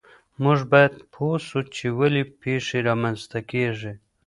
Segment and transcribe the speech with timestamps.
[0.43, 3.93] موږ باید پوه سو چې ولې پیښې رامنځته کیږي.